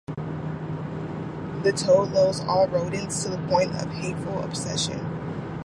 [1.61, 4.97] The Toad loathes all rodents to the point of hateful obsession.